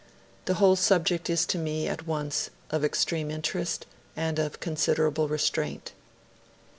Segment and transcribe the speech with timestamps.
[0.45, 3.85] The whole subject is to me at once of extreme interest
[4.17, 5.93] and of considerable restraint.'